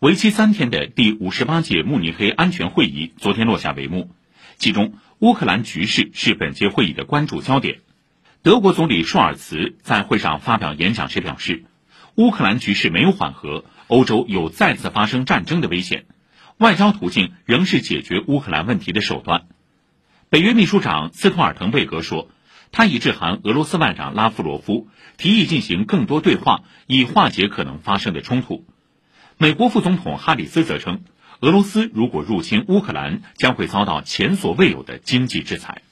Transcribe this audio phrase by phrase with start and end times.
[0.00, 4.12] 为期三天的第五十八届慕尼黑安全会议昨天落下帷幕，
[4.56, 7.80] 其中乌克兰局势是本届会议的关注焦点。
[8.42, 11.64] 德国总理舒尔茨在会上发表演讲时表示，
[12.14, 16.04] 乌克兰局势没有缓和，欧洲有再次发生战争的危险，
[16.58, 19.48] 外交途径仍是解决乌克兰问题的手段。
[20.28, 22.30] 北约秘书长斯托尔滕贝格说，
[22.70, 24.86] 他已致函俄罗斯外长拉夫罗夫，
[25.16, 28.64] 提议进行更多对话，以化解可能发生的冲突。
[29.40, 31.02] 美国副总统哈里斯则称，
[31.38, 35.82] 俄罗斯如果入侵乌克兰，将会遭到前所未有的经济制裁。